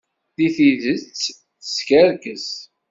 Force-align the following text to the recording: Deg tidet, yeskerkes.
Deg 0.37 0.49
tidet, 0.55 1.05
yeskerkes. 1.31 2.47